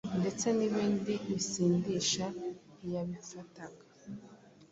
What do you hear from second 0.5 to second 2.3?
n’ibindi bisindisha